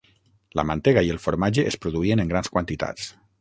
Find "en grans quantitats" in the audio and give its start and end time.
2.25-3.13